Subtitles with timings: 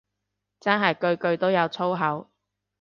[0.59, 2.27] 真係句句都有粗口